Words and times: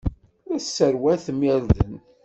La 0.49 0.57
tesserwatem 0.61 1.39
irden. 1.55 1.93